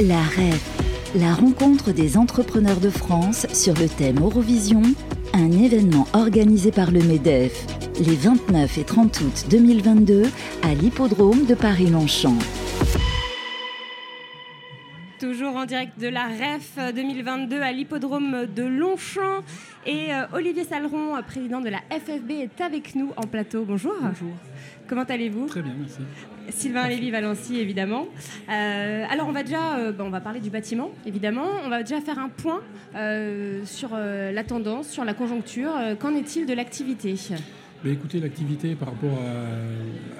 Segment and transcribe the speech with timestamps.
[0.00, 4.80] La REF, la rencontre des entrepreneurs de France sur le thème Eurovision,
[5.34, 7.66] un événement organisé par le MEDEF
[8.00, 10.22] les 29 et 30 août 2022
[10.62, 12.38] à l'hippodrome de Paris-Longchamp.
[15.20, 19.42] Toujours en direct de la REF 2022 à l'hippodrome de Longchamp.
[19.84, 23.64] Et euh, Olivier Saleron, président de la FFB, est avec nous en plateau.
[23.66, 23.92] Bonjour.
[24.00, 24.32] Bonjour.
[24.86, 25.46] Comment allez-vous?
[25.46, 25.98] Très bien, merci.
[26.50, 28.06] Sylvain Lévy-Valency, évidemment.
[28.48, 31.46] Euh, alors, on va déjà euh, on va parler du bâtiment, évidemment.
[31.64, 32.60] On va déjà faire un point
[33.64, 35.70] sur la tendance, sur la conjoncture.
[35.98, 37.14] Qu'en est-il de l'activité?
[37.84, 39.18] Ben, écoutez, l'activité par rapport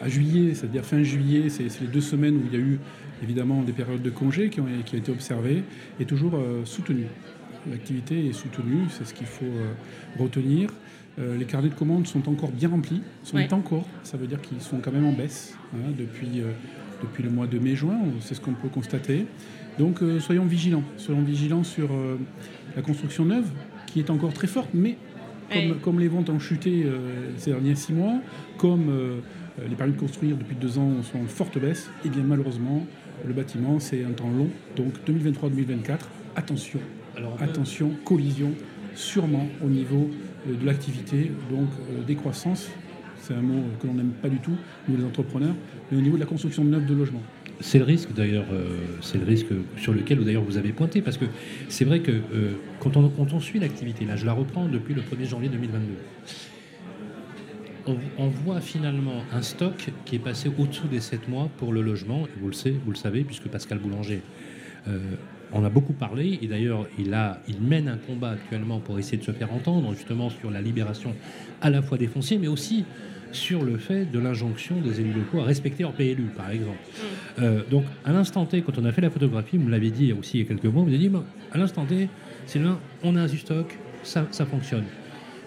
[0.02, 2.78] à, juillet, c'est-à-dire fin juillet, c'est les deux semaines où il y a eu
[3.22, 5.64] évidemment des périodes de congés qui ont été observées,
[5.98, 7.08] est toujours soutenue.
[7.68, 9.52] L'activité est soutenue, c'est ce qu'il faut
[10.18, 10.70] retenir.
[11.18, 14.60] Euh, les carnets de commandes sont encore bien remplis, sont encore, ça veut dire qu'ils
[14.60, 16.52] sont quand même en baisse hein, depuis, euh,
[17.02, 19.26] depuis le mois de mai-juin, c'est ce qu'on peut constater.
[19.78, 21.88] Donc euh, soyons vigilants, soyons vigilants sur
[22.76, 23.46] la construction neuve,
[23.86, 24.96] qui est encore très forte, mais
[25.82, 26.86] comme, les ventes ont chuté
[27.38, 28.20] ces derniers six mois,
[28.58, 28.92] comme
[29.66, 32.86] les permis de construire depuis deux ans sont en forte baisse, et eh bien malheureusement,
[33.26, 34.50] le bâtiment, c'est un temps long.
[34.76, 36.00] Donc 2023-2024,
[36.36, 36.80] attention,
[37.40, 38.52] attention, collision,
[38.94, 40.10] sûrement au niveau
[40.54, 42.70] de l'activité, donc euh, décroissance,
[43.20, 44.56] c'est un mot que l'on n'aime pas du tout,
[44.88, 45.54] nous les entrepreneurs,
[45.90, 47.22] mais au niveau de la construction de neuf de logements.
[47.60, 51.18] C'est le risque d'ailleurs, euh, c'est le risque sur lequel d'ailleurs vous avez pointé, parce
[51.18, 51.24] que
[51.68, 52.12] c'est vrai que
[52.80, 55.84] quand, on, suit l'activité, là je la reprends depuis le 1er janvier 2022,
[57.86, 61.82] on, on, voit finalement un stock qui est passé au-dessous des 7 mois pour le
[61.82, 64.22] logement, et vous le savez, vous le savez puisque Pascal Boulanger
[65.52, 67.16] on a beaucoup parlé, et d'ailleurs il,
[67.48, 71.14] il mène un combat actuellement pour essayer de se faire entendre, justement sur la libération
[71.60, 72.84] à la fois des fonciers, mais aussi
[73.32, 76.78] sur le fait de l'injonction des élus locaux à respecter leur PLU, par exemple.
[76.78, 77.42] Mm.
[77.42, 80.12] Euh, donc, à l'instant T, quand on a fait la photographie, vous me l'avez dit
[80.12, 81.10] aussi il y a quelques mois, vous avez dit,
[81.52, 82.08] à l'instant T,
[82.46, 84.84] c'est là, on a un stock, ça, ça fonctionne.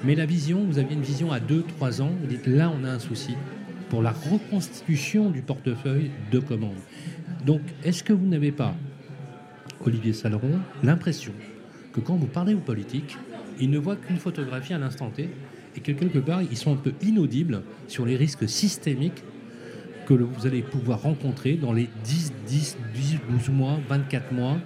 [0.03, 2.89] Mais la vision, vous aviez une vision à 2-3 ans, vous dites, là, on a
[2.89, 3.35] un souci
[3.89, 6.79] pour la reconstitution du portefeuille de commandes.
[7.45, 8.75] Donc, est-ce que vous n'avez pas
[9.85, 11.33] Olivier Saleron, l'impression
[11.93, 13.17] que quand vous parlez aux politiques,
[13.59, 15.29] ils ne voient qu'une photographie à l'instant T
[15.75, 19.23] et que quelque part, ils sont un peu inaudibles sur les risques systémiques
[20.05, 24.57] que vous allez pouvoir rencontrer dans les 10, 10, 10, 12 mois, 24 mois,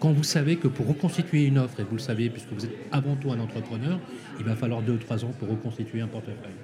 [0.00, 2.76] quand vous savez que pour reconstituer une offre, et vous le savez puisque vous êtes
[2.90, 4.00] avant tout un entrepreneur,
[4.38, 6.58] il va falloir 2 ou 3 ans pour reconstituer un portefeuille.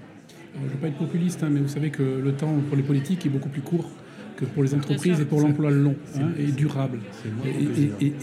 [0.55, 2.83] Je ne veux pas être populiste, hein, mais vous savez que le temps pour les
[2.83, 3.89] politiques est beaucoup plus court
[4.39, 7.01] que pour les entreprises et pour l'emploi long hein, et durable.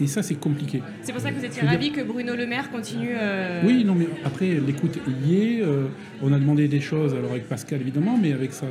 [0.00, 0.82] Et, ça, c'est compliqué.
[1.02, 3.10] C'est pour ça que vous étiez ravi que Bruno Le Maire continue.
[3.12, 5.62] Euh, oui, non, mais après, l'écoute y est.
[5.62, 5.88] Euh,
[6.22, 8.66] on a demandé des choses, alors avec Pascal évidemment, mais avec sa,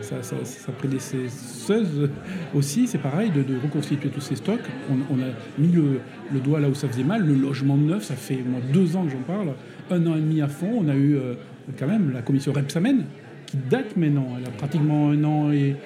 [0.00, 2.08] sa, prédécesseuse
[2.54, 4.60] aussi, c'est pareil, de, reconstituer tous ces stocks.
[4.90, 5.26] On, a
[5.58, 6.00] mis le,
[6.32, 7.26] le, doigt là où ça faisait mal.
[7.26, 9.48] Le logement neuf, ça fait moi, deux ans que j'en parle,
[9.90, 10.70] un an et demi à fond.
[10.78, 11.34] On a eu euh,
[11.78, 13.04] quand même la commission Repsamen
[13.46, 14.28] qui date maintenant.
[14.38, 15.76] Elle a pratiquement un an et,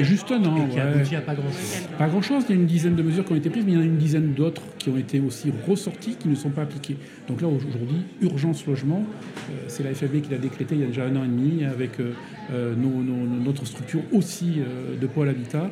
[0.00, 0.68] juste un an.
[0.68, 1.88] qui aboutit à pas grand-chose.
[1.98, 2.44] Pas grand-chose.
[2.48, 3.82] Il y a une dizaine de mesures qui ont été prises, mais il y en
[3.82, 6.96] a une dizaine d'autres qui ont été aussi ressorties, qui ne sont pas appliquées.
[7.28, 9.02] Donc là, aujourd'hui, urgence logement.
[9.50, 11.64] Euh, c'est la FFB qui l'a décrété il y a déjà un an et demi,
[11.64, 12.12] avec euh,
[12.52, 14.60] euh, notre structure aussi
[15.00, 15.70] de pôle habitat.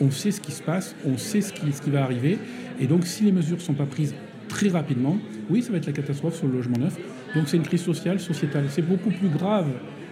[0.00, 2.38] on sait ce qui se passe, on sait ce qui, ce qui va arriver.
[2.80, 4.14] Et donc, si les mesures ne sont pas prises
[4.48, 5.18] très rapidement,
[5.50, 6.96] oui, ça va être la catastrophe sur le logement neuf.
[7.34, 8.64] Donc c'est une crise sociale, sociétale.
[8.68, 9.66] C'est beaucoup plus grave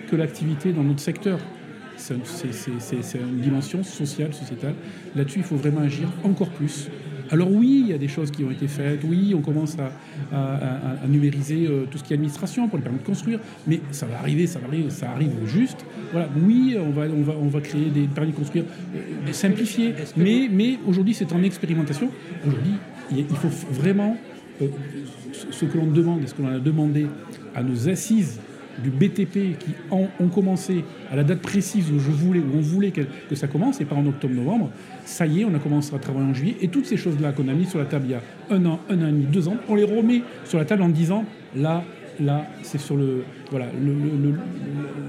[0.06, 1.38] que l'activité dans notre secteur.
[1.96, 4.74] C'est une dimension sociale, sociétale.
[5.14, 6.90] Là-dessus, il faut vraiment agir encore plus.
[7.30, 11.06] Alors oui, il y a des choses qui ont été faites, oui, on commence à,
[11.08, 14.18] numériser euh, tout ce qui est administration pour les permis de construire, mais ça va
[14.18, 15.84] arriver, ça, va arriver, ça arrive juste.
[16.12, 19.94] Voilà, oui, on va, on va, on va créer des permis de construire euh, simplifiés,
[20.16, 22.10] mais, mais aujourd'hui c'est en expérimentation.
[22.46, 22.74] Aujourd'hui,
[23.10, 24.16] il faut vraiment,
[24.62, 24.68] euh,
[25.50, 27.06] ce que l'on demande et ce que l'on a demandé
[27.54, 28.38] à nos assises
[28.82, 32.90] du BTP qui ont, commencé à la date précise où je voulais, où on voulait
[32.90, 34.70] que, ça commence, et pas en octobre-novembre,
[35.04, 36.56] ça y est, on a commencé à travailler en juillet.
[36.60, 38.80] Et toutes ces choses-là qu'on a mis sur la table il y a un an,
[38.88, 41.24] un an et demi, deux ans, on les remet sur la table en disant
[41.54, 41.84] là,
[42.20, 43.24] là, c'est sur le.
[43.50, 43.66] Voilà,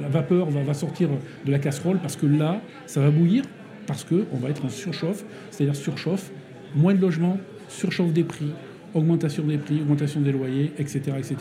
[0.02, 1.10] la vapeur va, va, sortir
[1.46, 3.44] de la casserole parce que là, ça va bouillir,
[3.88, 6.32] parce qu'on va être en surchauffe, c'est-à-dire surchauffe,
[6.76, 7.38] moins de logements,
[7.68, 8.52] surchauffe des prix,
[8.94, 11.36] augmentation des prix, augmentation des loyers, etc., etc.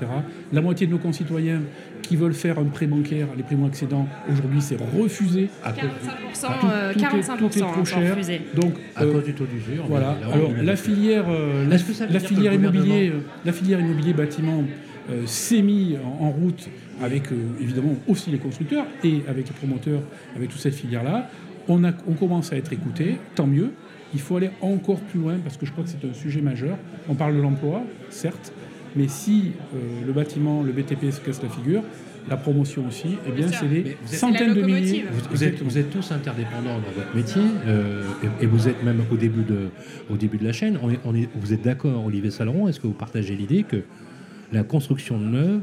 [0.52, 1.60] La moitié de nos concitoyens
[2.02, 5.48] qui veulent faire un prêt bancaire, les primo accédants, aujourd'hui c'est refusé.
[5.64, 8.16] À 45%, 45% trop cher.
[8.54, 9.84] Donc, à cause du taux d'usure.
[9.88, 10.16] Voilà.
[10.32, 11.78] Alors la filière, euh, la,
[12.20, 14.64] filière immobilier, euh, la filière immobilier bâtiment
[15.10, 16.68] euh, s'est mis en, route
[17.02, 17.24] avec
[17.60, 20.02] évidemment aussi les constructeurs et avec les promoteurs,
[20.34, 21.28] avec toute cette filière-là
[21.68, 23.72] On, a, on commence à être écouté, tant mieux.
[24.14, 26.76] Il faut aller encore plus loin parce que je crois que c'est un sujet majeur.
[27.08, 28.52] On parle de l'emploi, certes,
[28.96, 31.82] mais si euh, le bâtiment, le BTP se casse la figure,
[32.28, 35.04] la promotion aussi, eh bien, c'est des centaines de milliers.
[35.30, 38.02] Vous, êtes, vous, êtes, tous interdépendants dans votre métier euh,
[38.40, 39.68] et, vous êtes même au début de,
[40.10, 40.78] au début de la chaîne.
[40.82, 43.82] On est, on est, vous êtes d'accord, Olivier Saleron Est-ce que vous partagez l'idée que
[44.52, 45.62] la construction neuve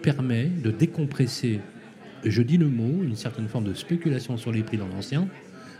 [0.00, 1.60] permet de décompresser,
[2.24, 5.28] je dis le mot, une certaine forme de spéculation sur les prix dans l'ancien,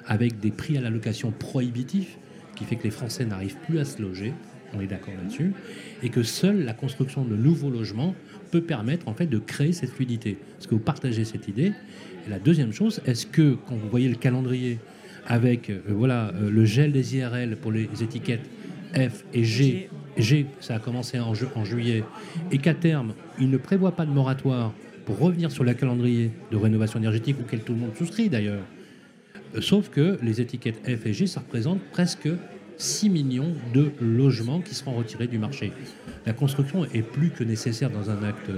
[0.08, 2.19] avec des prix à la location prohibitifs,
[2.56, 4.32] qui fait que les Français n'arrivent plus à se loger,
[4.75, 5.52] on est d'accord là-dessus,
[6.02, 8.14] et que seule la construction de nouveaux logements
[8.50, 10.38] peut permettre en fait de créer cette fluidité.
[10.58, 11.72] Est-ce que vous partagez cette idée?
[12.26, 14.78] Et la deuxième chose, est-ce que quand vous voyez le calendrier
[15.26, 18.49] avec euh, voilà euh, le gel des IRL pour les étiquettes
[18.94, 22.02] F et G, G, ça a commencé en, en juillet,
[22.50, 24.72] et qu'à terme, il ne prévoit pas de moratoire
[25.05, 28.62] pour revenir sur le calendrier de rénovation énergétique auquel tout le monde souscrit d'ailleurs.
[29.54, 32.28] Euh, sauf que les étiquettes F et G, ça représente presque
[32.76, 35.72] 6 millions de logements qui seront retirés du marché.
[36.26, 38.50] La construction est plus que nécessaire dans un acte,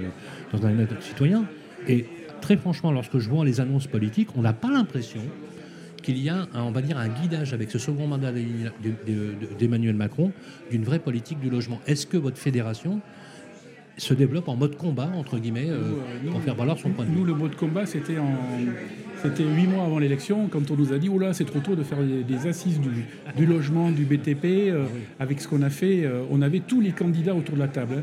[0.53, 1.45] dans un acte citoyen.
[1.89, 2.07] Et
[2.41, 5.23] très franchement, lorsque je vois les annonces politiques, on n'a pas l'impression
[6.03, 8.33] qu'il y a, on va dire, un guidage avec ce second mandat
[9.59, 10.33] d'Emmanuel Macron
[10.71, 11.81] d'une vraie politique du logement.
[11.87, 13.01] Est-ce que votre fédération
[14.01, 15.93] se développe en mode combat, entre guillemets, euh,
[16.31, 18.35] pour faire valoir son point de vue Nous, le mode combat, c'était en,
[19.23, 21.75] c'était huit mois avant l'élection, quand on nous a dit, oh là, c'est trop tôt
[21.77, 22.81] de faire des, assises
[23.37, 24.45] du, logement, du BTP.
[24.45, 24.87] Euh,
[25.19, 27.97] avec ce qu'on a fait, euh, on avait tous les candidats autour de la table.
[27.99, 28.03] Hein.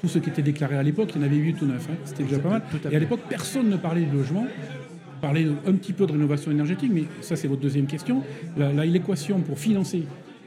[0.00, 1.88] Tous ceux qui étaient déclarés à l'époque, il y en avait 8 ou 9.
[1.90, 1.94] Hein.
[2.04, 2.62] C'était déjà pas mal.
[2.90, 4.46] Et à l'époque, personne ne parlait de logement.
[5.20, 8.22] Parlait un petit peu de rénovation énergétique, mais ça, c'est votre deuxième question.
[8.56, 10.02] L'équation pour financer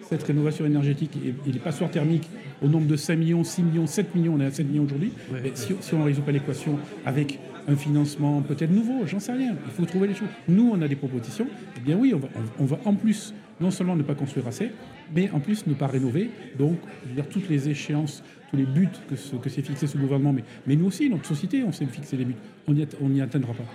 [0.10, 2.28] cette rénovation énergétique et, les passoires thermiques
[2.64, 5.12] au nombre de 5 millions, 6 millions, 7 millions, on est à 7 millions aujourd'hui.
[5.54, 9.56] si, si, on ne résout pas l'équation avec un financement peut-être nouveau, j'en sais rien.
[9.66, 10.30] Il faut trouver les choses.
[10.48, 11.48] Nous, on a des propositions.
[11.78, 12.16] Eh bien oui,
[12.60, 14.72] on va, en plus non seulement ne pas construire assez,
[15.14, 16.32] mais en plus ne pas rénover.
[16.58, 19.86] Donc, je veux dire, toutes les échéances, tous les buts que, ce, que s'est fixé
[19.86, 22.36] ce gouvernement, mais, mais nous aussi, notre société, on sait fixer les buts.
[22.68, 23.66] On n'y atteindra pas.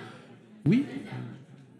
[0.66, 0.84] Oui,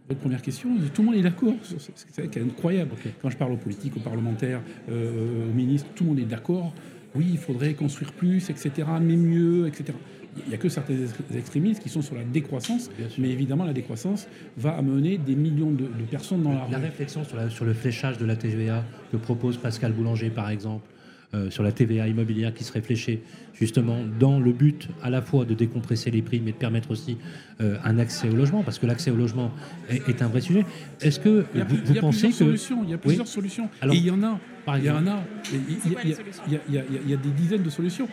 [0.09, 1.55] votre première question, tout le monde est d'accord.
[1.63, 2.91] C'est incroyable.
[3.23, 4.61] Quand je parle aux politiques, aux parlementaires,
[4.91, 6.75] euh, aux ministres, tout le monde est d'accord.
[7.15, 9.95] Oui, il faudrait construire plus, etc., mais mieux, etc
[10.37, 10.95] il n'y a que certains
[11.37, 15.87] extrémistes qui sont sur la décroissance, mais évidemment, la décroissance va amener des millions de,
[16.11, 20.31] personnes dans la, la réflexion sur, le fléchage de la TVA que propose Pascal Boulanger,
[20.31, 20.87] par exemple,
[21.35, 23.23] euh, sur la TVA immobilière qui serait fléchée
[23.55, 27.17] justement dans le but à la fois de décompresser les prix, mais de permettre aussi
[27.61, 29.51] euh, un accès au logement, parce que l'accès au logement
[29.89, 30.65] est, un vrai sujet.
[31.01, 32.99] Est-ce que il y a, vous, il y a pensez que solutions, il y a
[32.99, 34.39] plusieurs solutions, et il y en a.
[34.79, 35.23] il y en a.
[35.53, 38.09] Il y, a des dizaines de solutions.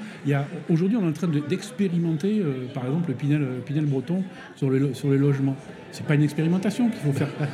[0.69, 4.23] Aujourd'hui, on est en train d'expérimenter, euh, par exemple, le Pinel, Pinel breton
[4.55, 5.55] sur, le, sur les logements.
[5.91, 7.29] C'est pas une expérimentation qu'il faut faire.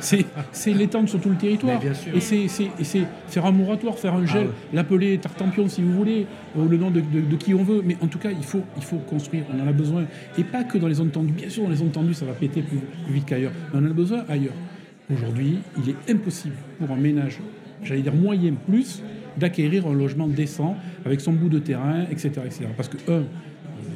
[0.52, 1.80] C'est l'étendre sur tout le territoire.
[2.14, 6.68] Et c'est faire un moratoire, faire un gel, ah l'appeler Tartampion si vous voulez, ou
[6.68, 7.82] le nom de, de, qui on veut.
[7.84, 9.44] Mais en tout cas, il faut, il faut construire.
[9.52, 10.04] On en a besoin.
[10.38, 11.32] Et pas que dans les zones tendues.
[11.32, 12.78] Bien sûr, dans les zones tendues, ça va péter plus,
[13.08, 13.52] vite qu'ailleurs.
[13.72, 14.54] Mais on en a besoin ailleurs.
[15.12, 17.38] Aujourd'hui, il est impossible pour un ménage,
[17.82, 19.02] j'allais dire moyen plus,
[19.36, 22.32] d'acquérir un logement décent avec son bout de terrain, etc.
[22.44, 22.66] etc.
[22.76, 23.22] Parce que, un,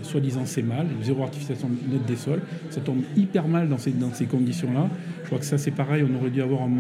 [0.03, 2.43] soi-disant c'est mal, zéro artificialisation nette des sols.
[2.71, 4.89] Ça tombe hyper mal dans ces, dans ces conditions-là.
[5.23, 6.71] Je crois que ça c'est pareil, on aurait dû avoir un,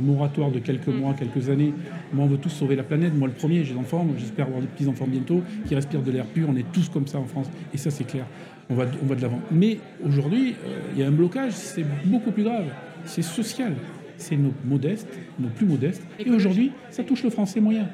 [0.00, 1.72] moratoire de quelques mois, quelques années.
[2.12, 4.60] Moi on veut tous sauver la planète, moi le premier, j'ai des enfants, j'espère avoir
[4.60, 7.46] des petits-enfants bientôt, qui respirent de l'air pur, on est tous comme ça en France,
[7.72, 8.26] et ça c'est clair,
[8.68, 9.40] on va, on va de l'avant.
[9.50, 12.66] Mais aujourd'hui, euh, il y a un blocage, c'est beaucoup plus grave,
[13.06, 13.72] c'est social
[14.16, 15.08] c'est nos modestes,
[15.38, 16.02] nos plus modestes.
[16.18, 17.88] Et aujourd'hui, ça touche le français moyen.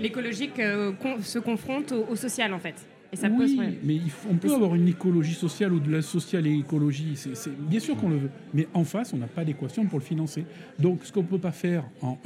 [0.00, 2.74] L'écologique euh, se confronte au, social, en fait
[3.38, 3.98] oui, mais
[4.30, 7.14] on peut avoir une écologie sociale ou de la sociale et écologie.
[7.14, 10.04] C'est bien sûr qu'on le veut, mais en face, on n'a pas d'équation pour le
[10.04, 10.44] financer.
[10.78, 12.18] Donc, ce qu'on ne peut pas faire en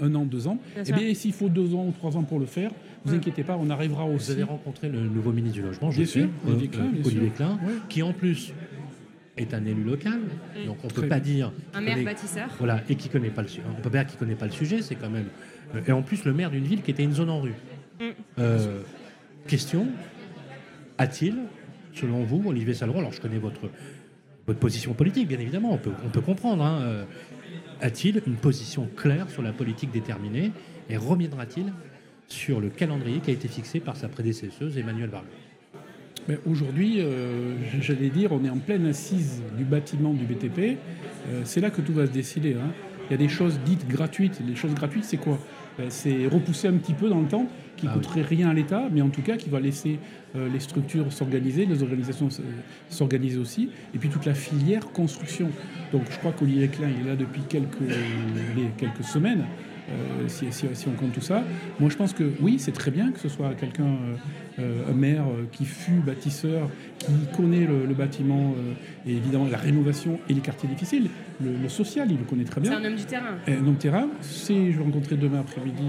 [0.00, 2.46] un, an, deux ans, eh bien, s'il faut deux ans ou trois ans pour le
[2.46, 2.70] faire,
[3.04, 4.26] vous inquiétez pas, on arrivera aussi.
[4.26, 8.12] Vous avez rencontré le nouveau ministre du logement, je bien sûr, Olivier Klein, qui en
[8.12, 8.52] plus
[9.36, 10.20] est un élu local,
[10.66, 12.48] donc on ne peut pas dire un maire bâtisseur.
[12.58, 13.62] Voilà, et qui connaît pas le sujet.
[13.70, 15.28] On peut pas dire qu'il connaît pas le sujet, c'est quand même.
[15.74, 17.54] Euh, et en plus, le maire d'une ville qui était une zone en rue.
[18.00, 18.04] Mm.
[18.38, 18.82] Euh,
[19.46, 19.86] question
[20.98, 21.36] a-t-il,
[21.94, 23.70] selon vous, Olivier Saleron, alors je connais votre,
[24.46, 27.04] votre position politique, bien évidemment, on peut, on peut comprendre, hein, euh,
[27.80, 30.52] a-t-il une position claire sur la politique déterminée
[30.90, 31.72] et reviendra-t-il
[32.28, 35.10] sur le calendrier qui a été fixé par sa prédécesseuse Emmanuel
[36.46, 40.76] Aujourd'hui, euh, j'allais dire, on est en pleine assise du bâtiment du BTP.
[41.28, 42.54] Euh, c'est là que tout va se décider.
[42.54, 42.70] Hein.
[43.08, 44.40] il y a des choses dites gratuites.
[44.46, 45.38] Les choses gratuites, c'est quoi?
[45.78, 48.54] Ben, C'est repousser un petit peu dans le temps, qui ne Ah coûterait rien à
[48.54, 49.98] l'État, mais en tout cas qui va laisser
[50.36, 52.28] euh, les structures s'organiser, les organisations
[52.88, 55.50] s'organiser aussi, et puis toute la filière construction.
[55.92, 59.44] Donc je crois qu'Olivier Klein est là depuis quelques, les- quelques semaines.
[59.88, 61.42] Euh, si, si- si on compte tout ça,
[61.78, 64.16] moi je pense que oui, c'est très bien que ce soit quelqu'un, euh,
[64.60, 66.68] euh, un maire qui fut bâtisseur,
[66.98, 68.54] qui connaît le, le bâtiment
[69.06, 71.08] et évidemment la rénovation et les quartiers difficiles,
[71.42, 72.78] le, le social, il le connaît très C'est bien.
[72.80, 73.36] un homme du terrain.
[73.48, 75.82] Un homme de terrain, c'est, je vais rencontrer demain après-midi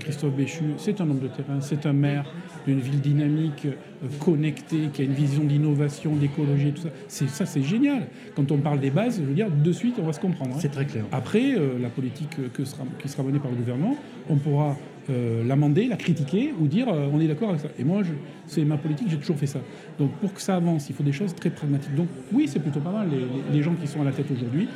[0.00, 2.24] Christophe Béchu, c'est un homme de terrain, c'est un maire
[2.66, 6.88] d'une ville dynamique, euh, connectée, qui a une vision d'innovation, d'écologie, tout ça.
[7.08, 8.06] C'est, ça, c'est génial.
[8.34, 10.54] Quand on parle des bases, je veux dire, de suite, on va se comprendre.
[10.54, 10.58] hein.
[10.60, 11.04] C'est très clair.
[11.12, 13.96] Après, euh, la politique euh, que sera, qui sera menée par le gouvernement,
[14.28, 14.76] on pourra
[15.08, 17.68] euh, l'amender, la critiquer ou dire euh, on est d'accord avec ça.
[17.78, 18.12] Et moi, je-
[18.46, 19.60] c'est ma politique, j'ai toujours fait ça.
[19.98, 21.94] Donc pour que ça avance, il faut des choses très pragmatiques.
[21.94, 23.08] Donc oui, c'est plutôt pas mal
[23.52, 24.66] les, gens qui sont à la tête aujourd'hui.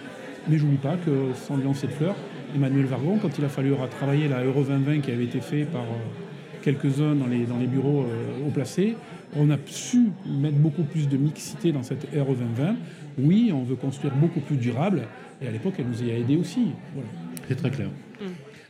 [0.49, 2.15] Mais j'oublie pas que sans lancer de fleurs,
[2.55, 5.83] Emmanuel Vargon, quand il a fallu travailler la Euro 2020 qui avait été fait par
[5.83, 8.97] euh, quelques-uns dans les, dans les bureaux euh, haut placés,
[9.37, 12.77] on a su mettre beaucoup plus de mixité dans cette Euro 2020.
[13.19, 15.03] Oui, on veut construire beaucoup plus durable.
[15.43, 16.67] Et à l'époque, elle nous y a aidés aussi.
[16.95, 17.09] Voilà.
[17.49, 17.89] C'est très clair.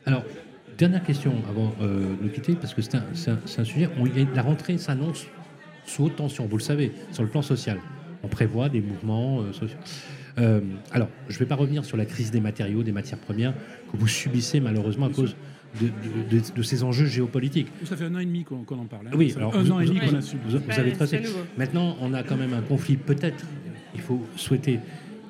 [0.06, 0.22] Alors,
[0.78, 3.88] dernière question avant euh, de quitter, parce que c'est un, sujet.
[3.99, 5.26] On, la rentrée s'annonce
[5.84, 7.78] sous haute tension, vous le savez, sur le plan social.
[8.23, 9.79] On prévoit des mouvements euh, sociaux.
[10.39, 10.61] Euh,
[10.93, 13.53] alors, je ne vais pas revenir sur la crise des matériaux, des matières premières
[13.91, 15.35] que vous subissez malheureusement à cause
[15.81, 17.69] de, de- de- de ces enjeux géopolitiques.
[17.85, 19.07] Ça fait un an et demi qu'on en parle.
[19.09, 19.11] hein.
[19.17, 20.43] Oui, alors un vous, an et demi qu'on a subi.
[20.49, 21.21] vous- avez tracé.
[21.59, 23.45] Maintenant, on a quand même un conflit, peut-être,
[23.95, 24.81] il faut souhaiter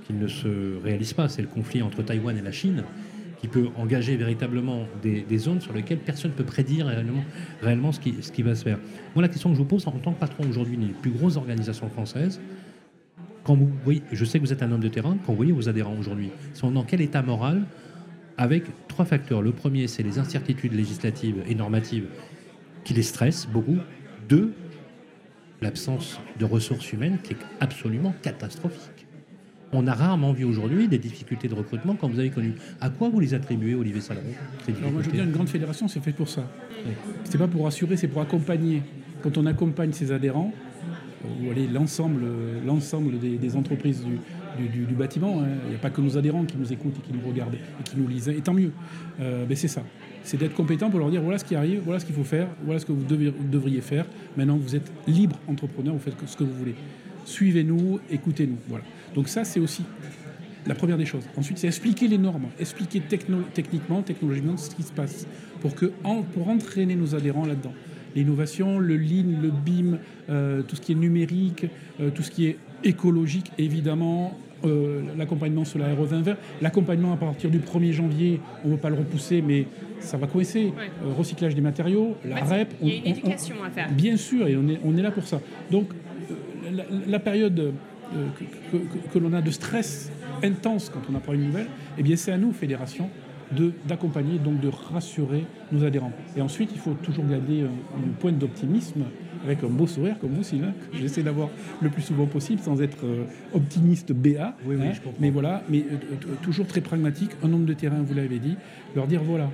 [0.06, 2.82] qu'il ne se réalise pas, c'est le conflit entre Taïwan et la Chine,
[3.40, 7.24] qui peut engager véritablement des, des zones sur lesquelles personne ne peut prédire réellement,
[7.62, 8.78] réellement ce, qui, ce qui va se faire.
[9.14, 11.36] Moi, la question que je vous pose, en tant que patron aujourd'hui des plus grosses
[11.36, 12.38] organisations françaises,
[13.44, 15.52] quand vous voyez, je sais que vous êtes un homme de terrain, quand vous voyez
[15.52, 17.64] vos adhérents aujourd'hui, ils sont dans quel état moral
[18.36, 19.42] avec trois facteurs.
[19.42, 22.06] Le premier, c'est les incertitudes législatives et normatives
[22.84, 23.76] qui les stressent beaucoup.
[24.28, 24.52] Deux,
[25.60, 29.06] l'absence de ressources humaines qui est absolument catastrophique.
[29.72, 32.54] On a rarement vu aujourd'hui des difficultés de recrutement quand vous avez connu.
[32.80, 34.32] À quoi vous les attribuez, Olivier Saleron
[34.66, 36.50] ces Alors moi je veux dire, une grande fédération, c'est fait pour ça.
[36.86, 36.92] Oui.
[37.24, 38.82] C'est pas pour assurer, c'est pour accompagner.
[39.22, 40.52] Quand on accompagne ses adhérents,
[41.24, 42.22] ou allez, l'ensemble,
[42.66, 44.04] l'ensemble des, entreprises
[44.58, 47.12] du, bâtiment, hein, il n'y a pas que nos adhérents qui nous écoutent et qui
[47.12, 48.72] nous regardent et qui nous lisent, et tant mieux.
[49.20, 49.82] Euh, ben c'est ça.
[50.22, 52.48] C'est d'être compétent pour leur dire voilà ce qui arrive, voilà ce qu'il faut faire,
[52.64, 54.06] voilà ce que vous vous devriez faire.
[54.36, 56.74] Maintenant, vous êtes libre entrepreneur, vous faites ce que vous voulez.
[57.24, 58.58] Suivez-nous, écoutez-nous.
[58.68, 58.84] Voilà.
[59.14, 59.84] Donc ça, c'est aussi
[60.66, 61.24] la première des choses.
[61.36, 65.26] Ensuite, c'est expliquer les normes, expliquer techniquement, technologiquement ce qui se passe
[65.60, 67.72] pour entraîner nos adhérents là-dedans.
[68.16, 69.98] L'innovation, le lean, le BIM,
[70.28, 71.66] euh, tout ce qui est numérique,
[72.00, 77.16] euh, tout ce qui est écologique, évidemment, euh, l'accompagnement sur la RE 2020, l'accompagnement à
[77.16, 79.66] partir du 1er janvier, on ne veut pas le repousser, mais
[80.00, 80.66] ça va coincer.
[80.76, 80.90] Ouais.
[81.04, 82.68] Euh, recyclage des matériaux, la REP.
[82.82, 83.90] Il y a on- une on- on- éducation à faire.
[83.92, 85.40] Bien sûr, et on est, on est là pour ça.
[85.70, 85.88] Donc,
[86.30, 86.34] euh,
[86.74, 87.72] la, la période
[88.12, 90.10] que, que- que- que l'on a de stress
[90.42, 93.08] intense quand on apprend une nouvelle, eh bien, c'est à nous, fédération,
[93.86, 96.12] d'accompagner, donc de rassurer nos adhérents.
[96.36, 97.68] Et ensuite, il faut toujours garder euh,
[98.04, 99.04] une pointe d'optimisme
[99.44, 101.48] avec un beau sourire comme vous, Sylvain, que j'essaie d'avoir
[101.80, 104.56] le plus souvent possible sans être euh, optimiste BA.
[104.64, 105.18] Oui, oui, je comprends.
[105.20, 107.30] Mais voilà, mais euh, toujours très pragmatique.
[107.42, 108.56] Un nombre de terrains, vous l'avez dit,
[108.94, 109.50] leur dire voilà,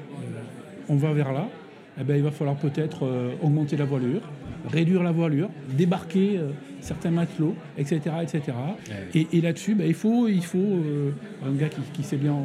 [0.89, 1.49] on va vers là.
[1.99, 4.21] Eh ben, il va falloir peut-être euh, augmenter la voilure,
[4.71, 6.51] réduire la voilure, débarquer euh,
[6.81, 8.01] certains matelots, etc.
[8.23, 8.43] etc.
[9.15, 11.11] Et, et là-dessus, ben, il faut, il faut euh,
[11.47, 12.37] un gars qui, qui sait bien,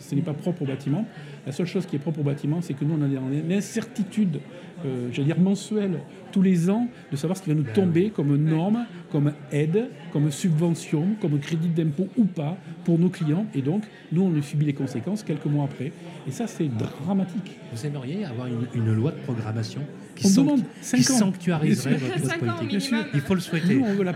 [0.00, 1.04] ce n'est pas propre au bâtiment.
[1.46, 4.40] La seule chose qui est propre au bâtiment, c'est que nous, on a des- l'incertitude,
[4.84, 6.00] euh, j'allais dire mensuelle,
[6.32, 10.30] tous les ans, de savoir ce qui va nous tomber comme norme, comme aide, comme
[10.30, 13.46] subvention, comme crédit d'impôt ou pas pour nos clients.
[13.54, 15.92] Et donc, nous, on subit les conséquences quelques mois après.
[16.26, 17.58] Et ça, c'est dramatique.
[17.72, 19.80] Vous aimeriez avoir une, une loi de programmation
[20.14, 22.92] qui, On demande qui sanctuariserait votre, politique?
[23.14, 23.76] Il faut le souhaiter.
[23.76, 24.14] Nous, on veut la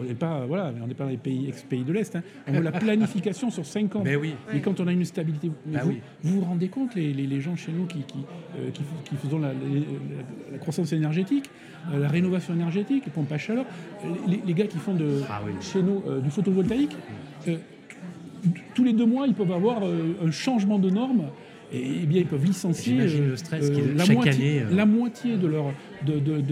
[0.00, 2.16] on n'est pas, voilà, on n'est pas dans les pays, ex-pays de l'Est.
[2.16, 2.22] hein.
[2.46, 4.02] On veut la planification sur 5 ans.
[4.04, 4.34] Mais oui.
[4.52, 6.00] Mais quand on a une stabilité, Bah vous, oui.
[6.22, 8.18] vous vous rendez compte, les, les- les gens chez nous qui, qui,
[8.58, 9.54] euh, qui, faisons la, la-
[10.52, 11.50] la croissance énergétique,
[11.92, 13.64] euh, la rénovation énergétique, les pompes à chaleur,
[14.46, 15.52] les, gars qui font de, Ah oui.
[15.60, 16.96] chez nous euh, du photovoltaïque,
[18.74, 21.24] tous les deux mois, ils peuvent avoir un changement de normes.
[21.70, 24.74] Et, eh bien, ils peuvent licencier le stress euh, la, moitié, année, euh.
[24.74, 25.66] la moitié de leur,
[26.06, 26.46] de, de, de, de-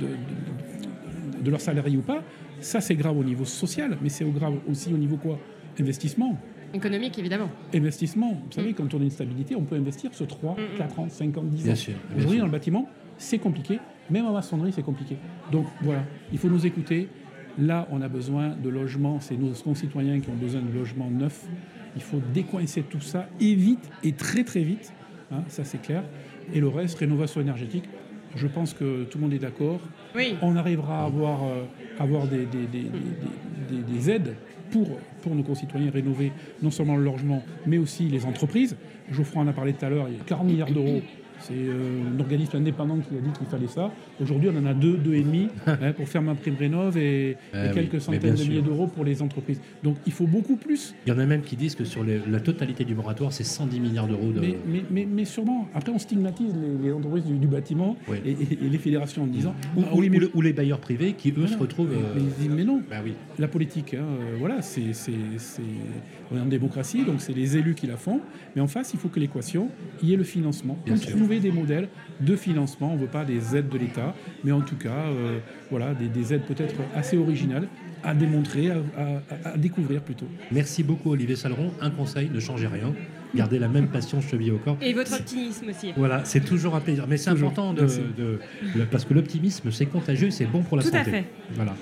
[0.00, 2.24] de- de leur salarié ou pas.
[2.60, 5.38] Ça, c'est grave au niveau social, mais c'est au grave aussi au niveau quoi?
[5.80, 6.36] Investissement.
[6.74, 7.48] Économique, évidemment.
[7.74, 8.30] Investissement.
[8.46, 11.38] Vous savez, quand on a une stabilité, on peut investir sur 3, 4 ans, 5
[11.38, 11.64] ans, 10 ans.
[11.64, 12.40] Bien sûr, bien Aujourd'hui, sûr.
[12.40, 13.78] dans le bâtiment, c'est compliqué.
[14.10, 15.16] Même en maçonnerie, c'est compliqué.
[15.52, 17.08] Donc voilà, il faut nous écouter.
[17.58, 19.18] Là, on a besoin de logements.
[19.20, 21.46] C'est nos concitoyens qui ont besoin de logements neufs.
[21.96, 24.92] Il faut décoincer tout ça et vite, et très très vite.
[25.32, 26.04] Hein, ça c'est clair.
[26.52, 27.84] Et le reste, rénovation énergétique,
[28.36, 29.80] je pense que tout le monde est d'accord.
[30.14, 30.36] Oui.
[30.42, 31.64] On arrivera à avoir, euh,
[31.98, 34.34] avoir des, des- des- des- des- des aides
[34.70, 34.88] pour,
[35.22, 36.30] pour nos concitoyens rénover
[36.62, 38.76] non seulement le logement, mais aussi les entreprises.
[39.10, 41.00] Geoffroy en a parlé tout à l'heure, il y a 40 milliards d'euros.
[41.40, 43.90] C'est euh, un organisme indépendant qui a dit qu'il fallait ça.
[44.20, 47.30] Aujourd'hui, on en a deux, deux et demi hein, pour faire ma prime rénov et,
[47.30, 49.60] et oui, quelques centaines de milliers d'euros pour les entreprises.
[49.82, 50.94] Donc il faut beaucoup plus.
[51.06, 53.44] Il y en a même qui disent que sur les- la totalité du moratoire, c'est
[53.44, 54.40] 110 milliards d'euros de.
[54.40, 58.18] Mais, mais, mais, mais sûrement, après on stigmatise les, les entreprises du, du bâtiment Oui.
[58.24, 60.40] et, et- et les fédérations en disant Ou, Ah ou- oui, mais ou le- ou
[60.42, 61.52] les bailleurs privés qui, eux, Voilà.
[61.52, 61.92] se retrouvent.
[61.92, 63.12] euh, Mais, ils disent, mais non, Bah oui.
[63.38, 64.82] la politique, hein, euh, voilà, c'est,
[66.30, 68.20] on est en démocratie, donc c'est les élus qui la font.
[68.54, 69.68] Mais en face, il faut que l'équation,
[70.02, 70.76] il y ait le financement.
[70.84, 71.16] Bien sûr.
[71.28, 71.88] Trouver des modèles
[72.20, 72.92] de financement.
[72.92, 75.38] On ne veut pas des aides de l'État, mais en tout cas, euh,
[75.70, 77.68] voilà, des, des aides peut-être assez originales
[78.02, 80.26] à démontrer, à, à- à- à découvrir plutôt.
[80.50, 81.70] Merci beaucoup, Olivier Saleron.
[81.82, 82.94] Un conseil ne changez rien.
[83.34, 84.78] Gardez la même passion cheville au corps.
[84.80, 85.92] Et votre optimisme aussi.
[85.96, 87.04] Voilà, c'est toujours un plaisir.
[87.06, 87.86] Mais c'est important de,
[88.90, 91.10] parce que l'optimisme, c'est contagieux, c'est bon pour la Tout à santé.
[91.10, 91.24] fait.
[91.54, 91.74] Voilà.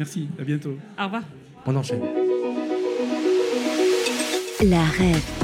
[0.00, 0.76] Merci, à bientôt.
[1.00, 1.22] Au revoir.
[1.66, 2.00] On enchaîne.
[4.68, 5.43] La REF,